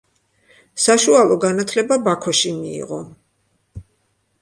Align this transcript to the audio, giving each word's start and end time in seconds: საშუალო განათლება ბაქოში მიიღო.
საშუალო 0.85 1.37
განათლება 1.45 1.99
ბაქოში 2.09 2.57
მიიღო. 2.65 3.03